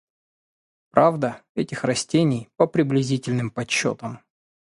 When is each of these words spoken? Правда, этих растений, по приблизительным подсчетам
Правда, 0.89 1.43
этих 1.53 1.83
растений, 1.83 2.49
по 2.55 2.65
приблизительным 2.65 3.51
подсчетам 3.51 4.21